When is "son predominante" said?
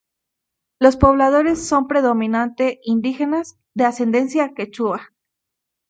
1.67-2.79